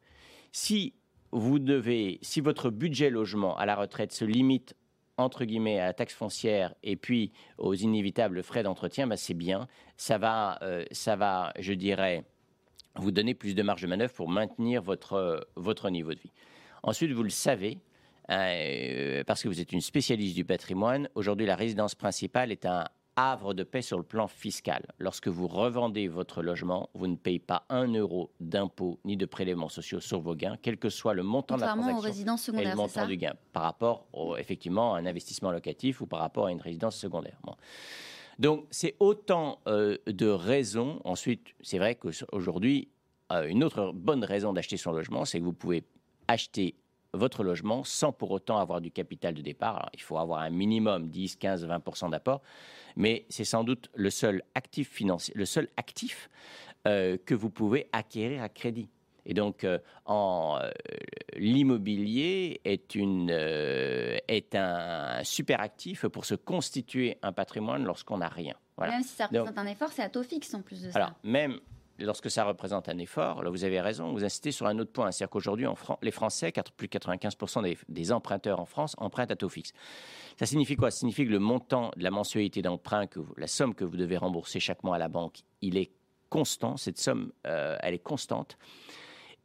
Si 0.51 0.93
vous 1.33 1.59
devez, 1.59 2.19
si 2.21 2.41
votre 2.41 2.69
budget 2.69 3.09
logement 3.09 3.57
à 3.57 3.65
la 3.65 3.75
retraite 3.75 4.11
se 4.11 4.23
limite 4.23 4.75
entre 5.17 5.45
guillemets 5.45 5.79
à 5.79 5.87
la 5.87 5.93
taxe 5.93 6.13
foncière 6.13 6.73
et 6.83 6.95
puis 6.95 7.31
aux 7.57 7.73
inévitables 7.73 8.41
frais 8.43 8.63
d'entretien, 8.63 9.07
ben 9.07 9.15
c'est 9.15 9.33
bien. 9.33 9.67
Ça 9.97 10.17
va, 10.17 10.59
euh, 10.61 10.85
ça 10.91 11.15
va, 11.15 11.53
je 11.59 11.73
dirais, 11.73 12.23
vous 12.95 13.11
donner 13.11 13.33
plus 13.33 13.55
de 13.55 13.63
marge 13.63 13.81
de 13.81 13.87
manœuvre 13.87 14.13
pour 14.13 14.29
maintenir 14.29 14.81
votre, 14.81 15.47
votre 15.55 15.89
niveau 15.89 16.13
de 16.13 16.19
vie. 16.19 16.31
Ensuite, 16.83 17.11
vous 17.11 17.23
le 17.23 17.29
savez, 17.29 17.79
euh, 18.29 19.23
parce 19.25 19.43
que 19.43 19.47
vous 19.47 19.59
êtes 19.59 19.71
une 19.71 19.81
spécialiste 19.81 20.35
du 20.35 20.45
patrimoine, 20.45 21.09
aujourd'hui 21.15 21.45
la 21.45 21.55
résidence 21.55 21.95
principale 21.95 22.51
est 22.51 22.65
un 22.65 22.85
havre 23.15 23.53
de 23.53 23.63
paix 23.63 23.81
sur 23.81 23.97
le 23.97 24.03
plan 24.03 24.27
fiscal. 24.27 24.85
Lorsque 24.99 25.27
vous 25.27 25.47
revendez 25.47 26.07
votre 26.07 26.41
logement, 26.41 26.89
vous 26.93 27.07
ne 27.07 27.15
payez 27.15 27.39
pas 27.39 27.65
un 27.69 27.87
euro 27.93 28.31
d'impôts 28.39 28.99
ni 29.05 29.17
de 29.17 29.25
prélèvements 29.25 29.69
sociaux 29.69 29.99
sur 29.99 30.19
vos 30.19 30.35
gains, 30.35 30.57
quel 30.61 30.77
que 30.77 30.89
soit 30.89 31.13
le 31.13 31.23
montant 31.23 31.55
de 31.55 31.61
la 31.61 31.67
transaction 31.67 32.53
et 32.53 32.65
le 32.65 32.75
montant 32.75 33.07
du 33.07 33.17
gain, 33.17 33.33
par 33.51 33.63
rapport 33.63 34.07
effectivement 34.37 34.95
à 34.95 34.99
un 34.99 35.05
investissement 35.05 35.51
locatif 35.51 36.01
ou 36.01 36.07
par 36.07 36.19
rapport 36.19 36.47
à 36.47 36.51
une 36.51 36.61
résidence 36.61 36.95
secondaire. 36.95 37.37
Donc 38.39 38.65
c'est 38.71 38.95
autant 38.99 39.59
euh, 39.67 39.97
de 40.07 40.27
raisons. 40.27 40.99
Ensuite, 41.03 41.53
c'est 41.61 41.77
vrai 41.77 41.95
qu'aujourd'hui, 41.95 42.89
euh, 43.31 43.47
une 43.47 43.63
autre 43.63 43.91
bonne 43.93 44.23
raison 44.23 44.53
d'acheter 44.53 44.77
son 44.77 44.91
logement, 44.91 45.25
c'est 45.25 45.39
que 45.39 45.45
vous 45.45 45.53
pouvez 45.53 45.83
acheter 46.27 46.75
votre 47.13 47.43
logement 47.43 47.83
sans 47.83 48.11
pour 48.11 48.31
autant 48.31 48.57
avoir 48.57 48.81
du 48.81 48.91
capital 48.91 49.33
de 49.33 49.41
départ. 49.41 49.89
il 49.93 50.01
faut 50.01 50.17
avoir 50.17 50.41
un 50.41 50.49
minimum 50.49 51.09
10, 51.09 51.35
15, 51.37 51.65
20 51.65 52.09
d'apport, 52.09 52.41
mais 52.95 53.25
c'est 53.29 53.43
sans 53.43 53.63
doute 53.63 53.89
le 53.95 54.09
seul 54.09 54.43
actif 54.55 54.89
financier, 54.91 55.33
le 55.35 55.45
seul 55.45 55.69
actif 55.77 56.29
que 56.85 57.33
vous 57.33 57.49
pouvez 57.49 57.87
acquérir 57.93 58.43
à 58.43 58.49
crédit. 58.49 58.89
Et 59.25 59.33
donc, 59.33 59.65
en, 60.05 60.59
l'immobilier 61.35 62.59
est, 62.65 62.95
une, 62.95 63.29
est 63.29 64.53
un 64.53 65.23
super 65.23 65.61
actif 65.61 66.07
pour 66.07 66.25
se 66.25 66.35
constituer 66.35 67.17
un 67.21 67.31
patrimoine 67.31 67.85
lorsqu'on 67.85 68.17
n'a 68.17 68.27
rien. 68.27 68.55
Même 68.79 69.03
si 69.03 69.15
ça 69.15 69.27
représente 69.27 69.57
un 69.57 69.67
effort, 69.67 69.91
c'est 69.91 70.01
à 70.01 70.09
taux 70.09 70.23
fixe 70.23 70.53
en 70.53 70.61
plus 70.61 70.83
de 70.83 70.91
ça. 70.91 70.97
Alors, 70.97 71.13
même 71.23 71.59
lorsque 71.99 72.29
ça 72.29 72.43
représente 72.43 72.89
un 72.89 72.97
effort, 72.97 73.43
là 73.43 73.49
vous 73.49 73.63
avez 73.63 73.81
raison, 73.81 74.11
vous 74.11 74.23
insistez 74.23 74.51
sur 74.51 74.67
un 74.67 74.77
autre 74.79 74.91
point. 74.91 75.11
C'est-à-dire 75.11 75.29
qu'aujourd'hui, 75.29 75.65
les 76.01 76.11
Français, 76.11 76.51
plus 76.77 76.87
de 76.87 76.97
95% 76.97 77.77
des, 77.89 78.11
emprunteurs 78.11 78.59
en 78.59 78.65
France 78.65 78.95
empruntent 78.97 79.31
à 79.31 79.35
taux 79.35 79.49
fixe. 79.49 79.73
Ça 80.39 80.45
signifie 80.45 80.75
quoi? 80.75 80.91
Ça 80.91 80.99
signifie 80.99 81.25
que 81.25 81.31
le 81.31 81.39
montant 81.39 81.91
de 81.95 82.03
la 82.03 82.11
mensualité 82.11 82.61
d'emprunt, 82.61 83.05
la 83.37 83.47
somme 83.47 83.75
que 83.75 83.83
vous 83.83 83.97
devez 83.97 84.17
rembourser 84.17 84.59
chaque 84.59 84.83
mois 84.83 84.95
à 84.95 84.99
la 84.99 85.09
banque, 85.09 85.39
il 85.61 85.77
est 85.77 85.91
constant. 86.29 86.77
Cette 86.77 86.97
somme, 86.97 87.31
euh, 87.45 87.77
elle 87.81 87.93
est 87.93 87.99
constante. 87.99 88.57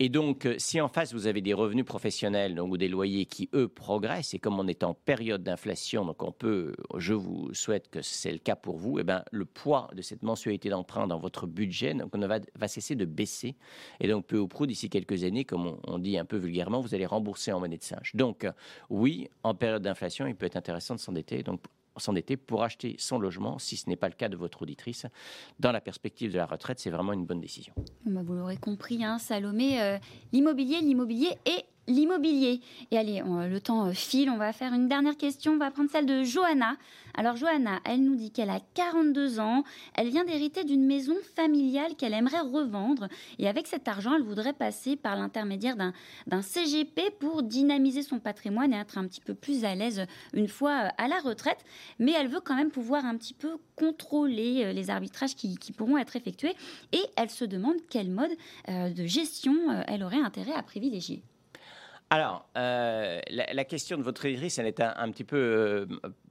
Et 0.01 0.09
donc, 0.09 0.47
euh, 0.47 0.55
si 0.59 0.81
en 0.81 0.89
face 0.89 1.13
vous 1.13 1.27
avez 1.27 1.41
des 1.41 1.55
revenus 1.55 1.85
professionnels 1.85 2.55
donc, 2.55 2.71
ou 2.71 2.77
des 2.77 2.87
loyers 2.87 3.27
qui, 3.27 3.49
eux, 3.53 3.67
progressent, 3.67 4.33
et 4.33 4.39
comme 4.39 4.61
on 4.61 4.69
est 4.69 4.85
en 4.85 4.95
période 4.95 5.43
d'inflation, 5.43 6.05
donc 6.05 6.23
on 6.23 6.31
peut, 6.31 6.77
je 6.99 7.15
vous 7.15 7.53
souhaite 7.53 7.91
que 7.91 8.01
c'est 8.01 8.31
le 8.31 8.39
cas 8.39 8.55
pour 8.55 8.77
vous, 8.77 9.01
eh 9.01 9.03
ben, 9.03 9.25
le 9.33 9.45
poids 9.45 9.91
de 9.95 10.03
cette 10.03 10.23
mensualité 10.23 10.69
d'emprunt 10.69 11.09
dans 11.09 11.19
votre 11.19 11.49
budget 11.49 11.95
donc, 11.95 12.15
on 12.15 12.21
va, 12.21 12.39
va 12.55 12.69
cesser 12.69 12.95
de 12.95 13.05
baisser. 13.05 13.57
Et 13.99 14.07
donc, 14.07 14.27
peu 14.27 14.39
ou 14.39 14.47
prou, 14.47 14.67
d'ici 14.67 14.89
quelques 14.89 15.25
années, 15.25 15.45
comme 15.45 15.67
on, 15.67 15.81
on, 15.89 15.99
dit 15.99 16.17
un 16.17 16.25
peu 16.25 16.37
vulgairement, 16.37 16.81
vous 16.81 16.95
allez 16.95 17.07
rembourser 17.07 17.51
en 17.51 17.59
monnaie 17.59 17.79
de 17.79 17.83
singe. 17.83 18.13
Donc, 18.15 18.47
oui, 18.91 19.29
en 19.43 19.57
période 19.57 19.83
d'inflation, 19.83 20.29
il 20.29 20.37
peut 20.37 20.47
être 20.47 20.57
intéressant 20.57 20.95
de 20.95 21.01
s'endetter. 21.01 21.43
Donc, 21.43 21.63
s'endetter 21.99 22.37
pour 22.37 22.63
acheter 22.63 22.97
son 22.99 23.19
logement, 23.19 23.59
si 23.59 23.77
ce 23.77 23.89
n'est 23.89 23.97
pas 23.97 24.09
le 24.09 24.15
cas 24.15 24.29
de 24.29 24.37
votre 24.37 24.63
auditrice. 24.63 25.07
Dans 25.61 25.73
la 25.73 25.81
perspective 25.81 26.33
de 26.33 26.39
la 26.39 26.47
retraite, 26.47 26.79
c'est 26.79 26.91
vraiment 26.91 27.13
une 27.13 27.27
bonne 27.27 27.41
décision. 27.41 27.73
Bah, 28.07 28.21
vous 28.25 28.35
l'aurez 28.35 28.57
compris, 28.57 29.05
hein, 29.05 29.19
Salomé, 29.19 29.81
euh, 29.81 29.99
l'immobilier, 30.33 30.81
l'immobilier 30.81 31.39
et 31.47 31.65
l'immobilier. 31.89 32.61
Et 32.91 32.99
allez, 32.99 33.23
le 33.25 33.59
temps 33.61 33.87
euh, 33.87 33.93
file, 33.93 34.31
on 34.31 34.37
va 34.37 34.53
faire 34.53 34.73
une 34.73 34.89
dernière 34.89 35.17
question, 35.17 35.55
on 35.55 35.59
va 35.59 35.71
prendre 35.71 35.91
celle 35.91 36.07
de 36.07 36.23
Johanna. 36.23 36.77
Alors 37.15 37.37
Johanna, 37.37 37.81
elle 37.85 38.05
nous 38.05 38.15
dit 38.15 38.31
qu'elle 38.31 38.51
a 38.51 38.61
42 38.75 39.41
ans, 39.41 39.65
elle 39.95 40.09
vient 40.09 40.25
d'hériter 40.25 40.63
d'une 40.63 40.87
maison 40.87 41.17
familiale 41.35 41.97
qu'elle 41.97 42.15
aimerait 42.15 42.41
revendre 42.41 43.09
et 43.39 43.49
avec 43.49 43.67
cet 43.67 43.89
argent, 43.89 44.15
elle 44.15 44.23
voudrait 44.23 44.53
passer 44.53 44.95
par 44.95 45.17
l'intermédiaire 45.17 45.75
d'un 45.77 46.43
CGP 46.43 47.11
pour 47.19 47.43
dynamiser 47.43 48.03
son 48.03 48.21
patrimoine 48.21 48.73
et 48.73 48.77
être 48.77 48.99
un 48.99 49.09
petit 49.09 49.21
peu 49.21 49.35
plus 49.35 49.65
à 49.65 49.75
l'aise 49.75 50.07
une 50.33 50.47
fois 50.47 50.85
euh, 50.85 50.89
à 50.97 51.09
la 51.09 51.19
retraite. 51.19 51.65
Mais 51.99 52.13
elle 52.13 52.29
veut 52.29 52.41
quand 52.41 52.55
même 52.55 52.71
pouvoir 52.71 53.05
un 53.05 53.17
petit 53.17 53.35
peu 53.35 53.57
contrôler 53.75 54.65
euh, 54.65 54.73
les 54.73 54.91
arbitrages 54.91 55.35
qui, 55.35 55.59
pourront 55.77 55.99
être 55.99 56.17
effectués 56.17 56.55
et 56.93 57.01
elle 57.17 57.31
se 57.31 57.45
demande 57.45 57.77
quel 57.91 58.11
mode 58.11 58.31
de 58.69 59.07
gestion 59.07 59.55
elle 59.87 60.03
aurait 60.03 60.21
intérêt 60.21 60.53
à 60.53 60.63
privilégier. 60.63 61.23
Alors, 62.11 62.49
euh, 62.57 63.21
la, 63.29 63.65
question 63.65 63.99
de 63.99 64.03
votre 64.03 64.25
éditrice, 64.25 64.59
elle 64.59 64.67
est 64.67 64.81
un, 64.81 65.11
petit 65.11 65.25
peu 65.25 65.37
euh, 65.37 65.87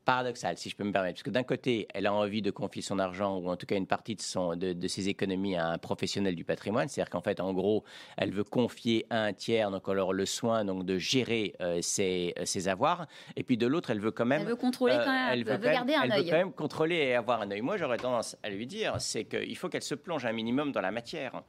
paradoxale, 0.06 0.58
si 0.58 0.72
je 0.72 0.76
peux 0.76 0.84
me 0.84 0.92
permettre. 0.92 1.16
Parce 1.16 1.24
que 1.24 1.30
d'un 1.30 1.44
côté, 1.44 1.88
elle 1.94 2.08
a 2.08 2.14
envie 2.14 2.42
de 2.42 2.50
confier 2.50 2.82
son 2.82 2.98
argent, 2.98 3.38
ou 3.38 3.48
en 3.48 3.58
tout 3.58 3.68
cas 3.68 3.76
une 3.76 3.86
partie 3.86 4.16
de, 4.16 4.22
son, 4.22 4.56
de, 4.56 4.88
ses 4.88 5.08
économies, 5.08 5.56
à 5.56 5.68
un 5.68 5.78
professionnel 5.78 6.34
du 6.34 6.44
patrimoine. 6.44 6.88
C'est-à-dire 6.88 7.12
qu'en 7.12 7.22
fait, 7.22 7.40
en 7.40 7.54
gros, 7.54 7.84
elle 8.18 8.32
veut 8.32 8.44
confier 8.44 9.06
à 9.12 9.26
un 9.26 9.34
tiers, 9.34 9.70
donc 9.70 9.88
alors 9.88 10.14
le 10.14 10.26
soin 10.26 10.66
donc, 10.66 10.84
de 10.84 10.98
gérer 10.98 11.54
euh, 11.62 11.80
ses, 11.84 12.34
avoirs. 12.68 13.06
Et 13.36 13.44
puis 13.44 13.56
de 13.56 13.68
l'autre, 13.68 13.92
elle 13.92 14.00
veut 14.00 14.12
quand 14.12 14.26
même. 14.26 14.42
Elle 14.42 14.48
veut 14.48 14.56
contrôler 14.56 14.96
quand 14.96 15.12
même, 15.12 15.30
elle, 15.32 15.44
veut, 15.44 15.58
garder 15.58 15.94
un 15.94 16.10
œil. 16.10 16.12
Elle 16.12 16.24
veut 16.24 16.30
quand 16.32 16.38
même 16.38 16.54
contrôler 16.54 16.96
et 16.96 17.16
avoir 17.16 17.42
un 17.42 17.52
œil. 17.52 17.62
Moi, 17.62 17.78
j'aurais 17.78 17.98
tendance 17.98 18.36
à 18.42 18.50
lui 18.50 18.66
dire, 18.66 18.96
c'est 19.00 19.26
qu'il 19.26 19.56
faut 19.56 19.70
qu'elle 19.70 19.84
se 19.84 19.96
plonge 19.96 20.26
un 20.26 20.34
minimum 20.34 20.72
dans 20.72 20.82
la 20.82 20.92
matière. 20.92 21.44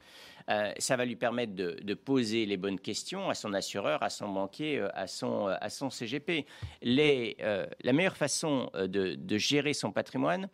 Euh, 0.49 0.71
ça 0.79 0.95
va 0.95 1.05
lui 1.05 1.15
permettre 1.15 1.53
de, 1.53 1.93
poser 1.93 2.45
les 2.45 2.57
bonnes 2.57 2.79
questions 2.79 3.29
à 3.29 3.35
son 3.35 3.53
assureur, 3.53 4.01
à 4.01 4.09
son 4.09 4.29
banquier, 4.29 4.79
euh, 4.79 4.89
à 4.93 5.05
son, 5.05 5.47
euh, 5.47 5.55
à 5.61 5.69
son 5.69 5.89
CGP. 5.89 6.45
La 6.81 7.93
meilleure 7.93 8.17
façon 8.17 8.71
de 8.73 9.37
gérer 9.37 9.73
son 9.73 9.91
patrimoine, 9.91 10.49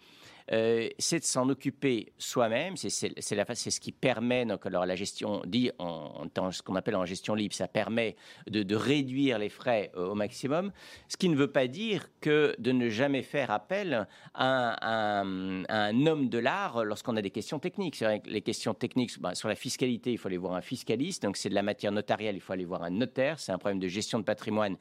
euh, 0.51 0.89
c'est 0.99 1.19
de 1.19 1.23
s'en 1.23 1.49
occuper 1.49 2.13
soi-même. 2.17 2.77
C'est 2.77 2.89
ce 2.89 3.79
qui 3.79 3.91
permet, 3.91 4.45
alors 4.63 4.85
la 4.85 4.95
gestion, 4.95 5.41
dit 5.45 5.71
en, 5.79 6.27
ce 6.51 6.61
qu'on 6.61 6.75
appelle 6.75 6.95
en 6.95 7.05
gestion 7.05 7.35
libre, 7.35 7.53
ça 7.53 7.67
permet 7.67 8.15
de, 8.47 8.75
réduire 8.75 9.39
les 9.39 9.49
frais 9.49 9.91
euh, 9.95 10.09
au 10.09 10.15
maximum. 10.15 10.71
Ce 11.07 11.17
qui 11.17 11.29
ne 11.29 11.35
veut 11.35 11.51
pas 11.51 11.67
dire 11.67 12.09
que 12.19 12.55
de 12.59 12.71
ne 12.71 12.89
jamais 12.89 13.21
faire 13.21 13.51
appel 13.51 14.07
à 14.33 15.21
un, 15.21 16.05
homme 16.05 16.29
de 16.29 16.37
l'art 16.37 16.83
lorsqu'on 16.83 17.15
a 17.15 17.21
des 17.21 17.31
questions 17.31 17.59
techniques. 17.59 18.03
Les 18.25 18.41
questions 18.41 18.73
techniques, 18.73 19.19
bah, 19.19 19.33
sur 19.33 19.47
la 19.47 19.55
fiscalité, 19.55 20.11
il 20.11 20.17
faut 20.17 20.27
aller 20.27 20.37
voir 20.37 20.53
un 20.53 20.61
fiscaliste. 20.61 21.23
Donc, 21.23 21.37
c'est 21.37 21.49
de 21.49 21.55
la 21.55 21.63
matière 21.63 21.91
notariale, 21.91 22.35
il 22.35 22.41
faut 22.41 22.53
aller 22.53 22.65
voir 22.65 22.83
un 22.83 22.89
notaire. 22.89 23.39
C'est 23.39 23.51
un 23.51 23.57
problème 23.57 23.79
de 23.79 23.87
gestion 23.87 24.19
de 24.19 24.23
patrimoine, 24.23 24.77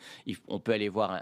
on 0.48 0.58
peut 0.58 0.72
aller 0.72 0.88
voir 0.88 1.20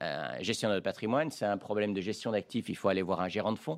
un 0.00 0.42
gestionnaire 0.42 0.76
de 0.76 0.82
patrimoine. 0.82 1.30
C'est 1.30 1.44
un 1.44 1.58
problème 1.58 1.92
de 1.94 2.00
gestion 2.00 2.30
d'actifs, 2.32 2.68
il 2.68 2.76
faut 2.76 2.88
aller 2.88 3.02
voir 3.02 3.20
un 3.20 3.28
gérant 3.28 3.52
de 3.52 3.58
fonds. 3.58 3.73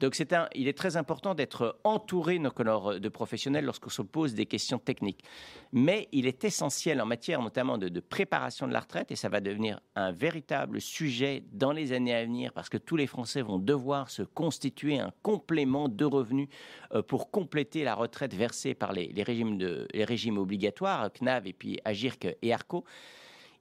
Donc 0.00 0.18
il 0.54 0.68
est 0.68 0.76
très 0.76 0.96
important 0.96 1.34
d'être 1.34 1.78
entouré 1.84 2.38
de 2.38 3.08
professionnels 3.08 3.64
lorsqu'on 3.64 3.90
se 3.90 4.02
pose 4.02 4.34
des 4.34 4.46
questions 4.46 4.78
techniques. 4.78 5.24
Mais 5.72 6.08
il 6.12 6.26
est 6.26 6.44
essentiel 6.44 7.00
en 7.00 7.06
matière 7.06 7.42
notamment 7.42 7.78
de, 7.78 8.00
préparation 8.00 8.66
de 8.66 8.72
la 8.72 8.80
retraite, 8.80 9.10
et 9.10 9.16
ça 9.16 9.28
va 9.28 9.40
devenir 9.40 9.80
un 9.96 10.12
véritable 10.12 10.80
sujet 10.80 11.44
dans 11.52 11.72
les 11.72 11.92
années 11.92 12.14
à 12.14 12.24
venir, 12.24 12.52
parce 12.52 12.68
que 12.68 12.78
tous 12.78 12.96
les 12.96 13.06
Français 13.06 13.42
vont 13.42 13.58
devoir 13.58 14.10
se 14.10 14.22
constituer 14.22 14.98
un 14.98 15.12
complément 15.22 15.88
de 15.88 16.04
revenus 16.04 16.48
euh, 16.94 17.02
pour 17.02 17.30
compléter 17.30 17.84
la 17.84 17.94
retraite 17.94 18.34
versée 18.34 18.74
par 18.74 18.92
les, 18.92 19.12
régimes, 19.22 19.58
les 19.58 20.04
régimes 20.04 20.38
obligatoires, 20.38 21.10
CNAV 21.12 21.48
et 21.48 21.52
puis 21.52 21.78
AGIRC 21.84 22.36
et 22.42 22.52
ARCO 22.52 22.84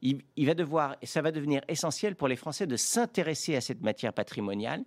il, 0.01 0.45
va 0.45 0.53
devoir, 0.53 0.95
ça 1.03 1.21
va 1.21 1.31
devenir 1.31 1.61
essentiel 1.67 2.15
pour 2.15 2.27
les 2.27 2.35
Français 2.35 2.67
de 2.67 2.75
s'intéresser 2.75 3.55
à 3.55 3.61
cette 3.61 3.81
matière 3.81 4.13
patrimoniale. 4.13 4.83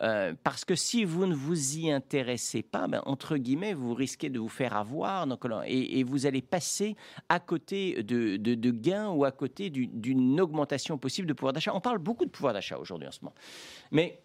Euh, 0.00 0.32
parce 0.44 0.64
que 0.64 0.76
si 0.76 1.04
vous 1.04 1.26
ne 1.26 1.34
vous 1.34 1.76
y 1.76 1.90
intéressez 1.90 2.62
pas, 2.62 2.86
ben, 2.86 3.02
entre 3.04 3.36
guillemets, 3.36 3.74
vous 3.74 3.94
risquez 3.94 4.30
de 4.30 4.38
vous 4.38 4.48
faire 4.48 4.76
avoir 4.76 5.26
donc, 5.26 5.44
et, 5.66 6.04
vous 6.04 6.26
allez 6.26 6.42
passer 6.42 6.94
à 7.28 7.40
côté 7.40 8.04
de, 8.04 8.36
de 8.36 8.70
gains 8.70 9.08
ou 9.08 9.24
à 9.24 9.32
côté 9.32 9.70
d'une 9.70 10.40
augmentation 10.40 10.98
possible 10.98 11.26
de 11.26 11.32
pouvoir 11.32 11.52
d'achat. 11.52 11.72
On 11.74 11.80
parle 11.80 11.98
beaucoup 11.98 12.24
de 12.24 12.30
pouvoir 12.30 12.52
d'achat 12.52 12.78
aujourd'hui 12.78 13.08
en 13.08 13.12
ce 13.12 13.18
moment. 13.22 13.34
Mais 13.90 14.20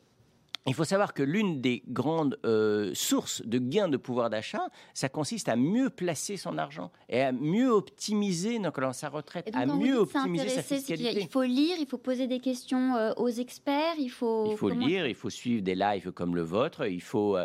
il 0.65 0.73
faut 0.73 0.85
savoir 0.85 1.13
que 1.13 1.23
l'une 1.23 1.59
des 1.59 1.83
grandes 1.89 2.39
euh, 2.45 2.91
sources 2.93 3.41
de 3.45 3.59
gains 3.59 3.89
de 3.89 3.97
pouvoir 3.97 4.29
d'achat, 4.29 4.69
ça 4.93 5.09
consiste 5.09 5.49
à 5.49 5.57
mieux 5.57 5.89
placer 5.89 6.37
son 6.37 6.57
argent 6.57 6.91
et 7.09 7.21
à 7.21 7.33
mieux 7.33 7.69
optimiser 7.69 8.59
donc, 8.59 8.79
sa 8.93 9.09
retraite, 9.09 9.49
à 9.53 9.65
mieux 9.65 9.97
optimiser 9.97 10.47
sa 10.47 10.63
fiscalité. 10.63 11.19
Il 11.19 11.27
faut 11.27 11.43
lire, 11.43 11.75
il 11.79 11.85
faut 11.85 11.97
poser 11.97 12.27
des 12.27 12.39
questions 12.39 12.95
euh, 12.95 13.11
aux 13.17 13.29
experts, 13.29 13.95
il 13.99 14.09
faut... 14.09 14.51
Il 14.51 14.57
faut 14.57 14.69
lire, 14.69 15.05
il 15.05 15.15
faut 15.15 15.29
suivre 15.29 15.61
des 15.61 15.75
lives 15.75 16.11
comme 16.11 16.35
le 16.35 16.43
vôtre, 16.43 16.87
il 16.87 17.01
faut 17.01 17.37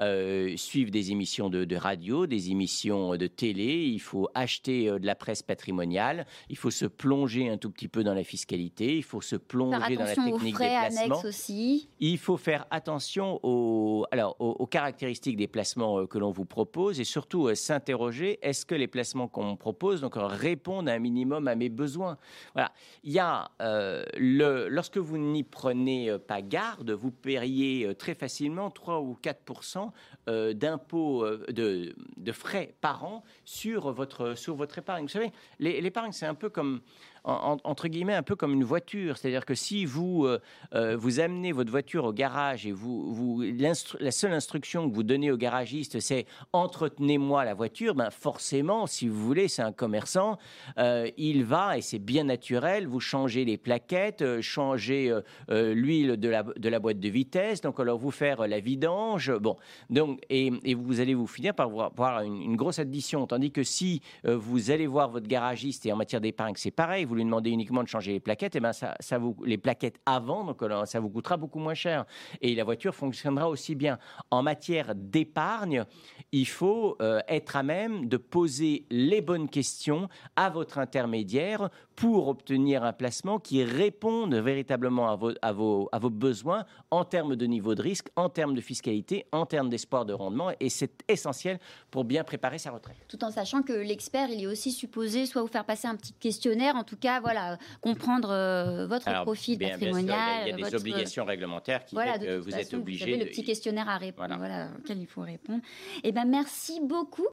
euh, 0.00 0.56
suivre 0.56 0.90
des 0.90 1.12
émissions 1.12 1.48
de, 1.48 1.64
de, 1.64 1.76
radio, 1.76 2.26
des 2.26 2.50
émissions 2.50 3.16
de 3.16 3.26
télé, 3.26 3.86
il 3.86 4.00
faut 4.00 4.28
acheter 4.34 4.86
de 4.90 5.06
la 5.06 5.14
presse 5.14 5.42
patrimoniale, 5.42 6.26
il 6.50 6.56
faut 6.56 6.70
se 6.70 6.84
plonger 6.84 7.48
un 7.48 7.56
tout 7.56 7.70
petit 7.70 7.88
peu 7.88 8.04
dans 8.04 8.14
la 8.14 8.24
fiscalité, 8.24 8.96
il 8.96 9.02
faut 9.02 9.22
se 9.22 9.36
plonger 9.36 9.96
dans 9.96 10.04
la 10.04 10.14
technique 10.14 10.58
des 10.58 10.68
placements. 10.68 11.22
aussi. 11.24 11.88
Il 12.00 12.18
faut 12.18 12.36
faire 12.36 12.65
attention 12.70 13.40
aux, 13.42 14.04
alors, 14.10 14.36
aux, 14.40 14.66
caractéristiques 14.66 15.36
des 15.36 15.46
placements 15.46 16.00
euh, 16.00 16.06
que 16.06 16.18
l'on 16.18 16.30
vous 16.30 16.44
propose 16.44 17.00
et 17.00 17.04
surtout 17.04 17.48
euh, 17.48 17.54
s'interroger 17.54 18.38
est-ce 18.42 18.66
que 18.66 18.74
les 18.74 18.86
placements 18.86 19.28
qu'on 19.28 19.56
propose 19.56 20.00
donc, 20.00 20.14
répondent 20.16 20.88
un 20.88 20.98
minimum 20.98 21.48
à 21.48 21.54
mes 21.54 21.68
besoins? 21.68 22.18
Voilà. 22.54 22.72
Il 23.04 23.12
y 23.12 23.18
a, 23.18 23.50
euh, 23.60 24.04
le, 24.16 24.68
lorsque 24.68 24.98
vous 24.98 25.18
n'y 25.18 25.42
prenez 25.42 26.16
pas 26.18 26.42
garde, 26.42 26.90
vous 26.90 27.10
paieriez 27.10 27.94
très 27.98 28.14
facilement 28.14 28.70
3 28.70 29.00
ou 29.00 29.16
4 29.20 30.52
d'impôts, 30.54 31.26
de, 31.48 31.94
de, 32.16 32.32
frais 32.32 32.74
par 32.80 33.04
an 33.04 33.22
sur 33.44 33.92
votre, 33.92 34.34
sur 34.34 34.54
votre 34.54 34.78
épargne. 34.78 35.04
Vous 35.04 35.08
savez, 35.08 35.32
l'épargne, 35.58 36.12
c'est 36.12 36.26
un 36.26 36.34
peu 36.34 36.48
comme 36.48 36.80
entre 37.26 37.88
guillemets 37.88 38.14
un 38.14 38.22
peu 38.22 38.36
comme 38.36 38.52
une 38.52 38.64
voiture. 38.64 39.18
C'est-à-dire 39.18 39.44
que 39.44 39.54
si 39.54 39.84
vous, 39.84 40.24
euh, 40.24 40.40
euh, 40.74 40.96
vous 40.96 41.18
amenez 41.20 41.52
votre 41.52 41.70
voiture 41.70 42.04
au 42.04 42.12
garage 42.12 42.66
et 42.66 42.72
vous, 42.72 43.12
vous 43.12 43.42
la 43.42 44.10
seule 44.10 44.32
instruction 44.32 44.88
que 44.88 44.94
vous 44.94 45.02
donnez 45.02 45.30
au 45.32 45.36
garagiste, 45.36 45.98
c'est 46.00 46.26
entretenez-moi 46.52 47.44
la 47.44 47.54
voiture, 47.54 47.94
ben 47.94 48.10
forcément, 48.10 48.86
si 48.86 49.08
vous 49.08 49.20
voulez, 49.20 49.48
c'est 49.48 49.62
un 49.62 49.72
commerçant, 49.72 50.38
euh, 50.78 51.10
il 51.16 51.44
va, 51.44 51.76
et 51.76 51.80
c'est 51.80 51.98
bien 51.98 52.24
naturel, 52.24 52.86
vous 52.86 53.00
changez 53.00 53.44
les 53.44 53.56
plaquettes, 53.56 54.40
changer 54.40 55.12
l'huile 55.48 56.16
de 56.16 56.28
la, 56.28 56.42
de 56.42 56.68
la 56.68 56.78
boîte 56.78 57.00
de 57.00 57.08
vitesse, 57.08 57.60
donc 57.60 57.80
alors 57.80 57.98
vous 57.98 58.10
faire 58.10 58.46
la 58.46 58.60
vidange, 58.60 59.32
bon, 59.38 59.56
donc, 59.90 60.20
et, 60.30 60.50
vous 60.74 61.00
allez 61.00 61.14
vous 61.14 61.26
finir 61.26 61.54
par 61.54 61.66
avoir 61.66 62.22
une, 62.22 62.40
une 62.40 62.56
grosse 62.56 62.78
addition. 62.78 63.26
Tandis 63.26 63.50
que 63.50 63.62
si 63.62 64.02
vous 64.24 64.70
allez 64.70 64.86
voir 64.86 65.10
votre 65.10 65.26
garagiste, 65.26 65.86
et 65.86 65.92
en 65.92 65.96
matière 65.96 66.20
d'épargne, 66.20 66.54
c'est 66.56 66.70
pareil, 66.70 67.04
vous 67.04 67.15
lui 67.16 67.24
demandez 67.24 67.50
uniquement 67.50 67.82
de 67.82 67.88
changer 67.88 68.12
les 68.12 68.20
plaquettes, 68.20 68.54
et 68.54 68.58
eh 68.58 68.60
ben 68.60 68.72
ça, 68.72 69.18
vous, 69.18 69.36
les 69.44 69.58
plaquettes 69.58 69.98
avant, 70.06 70.44
donc 70.44 70.62
ça 70.86 71.00
vous 71.00 71.10
coûtera 71.10 71.36
beaucoup 71.36 71.58
moins 71.58 71.74
cher. 71.74 72.04
Et 72.40 72.54
la 72.54 72.64
voiture 72.64 72.94
fonctionnera 72.94 73.48
aussi 73.48 73.74
bien. 73.74 73.98
En 74.30 74.42
matière 74.42 74.94
d'épargne, 74.94 75.84
il 76.32 76.46
faut 76.46 76.96
euh, 77.00 77.20
être 77.28 77.56
à 77.56 77.62
même 77.62 78.08
de 78.08 78.16
poser 78.16 78.86
les 78.90 79.20
bonnes 79.20 79.48
questions 79.48 80.08
à 80.36 80.50
votre 80.50 80.78
intermédiaire 80.78 81.70
pour 81.96 82.28
obtenir 82.28 82.84
un 82.84 82.92
placement 82.92 83.38
qui 83.38 83.64
réponde 83.64 84.34
véritablement 84.34 85.08
à 85.08 85.16
vos, 85.16 85.32
à 85.40 85.52
vos, 85.52 85.88
à 85.92 85.98
vos 85.98 86.10
besoins 86.10 86.66
en 86.90 87.04
termes 87.04 87.36
de 87.36 87.46
niveau 87.46 87.74
de 87.74 87.80
risque, 87.80 88.08
en 88.16 88.28
termes 88.28 88.54
de 88.54 88.60
fiscalité, 88.60 89.26
en 89.32 89.46
termes 89.46 89.70
d'espoir 89.70 90.04
de 90.04 90.12
rendement. 90.12 90.52
Et 90.60 90.68
c'est 90.68 91.02
essentiel 91.08 91.58
pour 91.90 92.04
bien 92.04 92.22
préparer 92.22 92.58
sa 92.58 92.70
retraite. 92.70 92.96
Tout 93.08 93.24
en 93.24 93.30
sachant 93.30 93.62
que 93.62 93.72
l'expert, 93.72 94.28
il 94.28 94.42
est 94.42 94.46
aussi 94.46 94.72
supposé 94.72 95.24
soit 95.24 95.40
vous 95.40 95.48
faire 95.48 95.64
passer 95.64 95.88
un 95.88 95.96
petit 95.96 96.12
questionnaire, 96.12 96.76
en 96.76 96.84
tout 96.84 96.98
cas, 96.98 97.20
voilà, 97.20 97.56
comprendre 97.80 98.30
euh, 98.30 98.86
votre 98.86 99.10
profil 99.22 99.58
patrimonial. 99.58 100.48
il 100.48 100.50
y 100.50 100.62
a, 100.62 100.68
des 100.68 100.74
obligations 100.76 101.24
réglementaires 101.24 101.84
qui 101.86 101.94
voilà, 101.94 102.18
que 102.18 102.36
vous 102.36 102.54
êtes 102.54 102.74
obligé. 102.74 103.06
Vous 103.06 103.12
avez 103.12 103.24
le 103.24 103.30
petit 103.30 103.44
questionnaire 103.44 103.88
à 103.88 103.96
répondre, 103.96 104.36
voilà. 104.36 104.68
auquel 104.78 104.98
il 105.00 105.06
faut 105.06 105.22
répondre. 105.22 105.62
Eh 106.04 106.12
ben, 106.12 106.26
merci 106.26 106.80
beaucoup, 106.82 107.24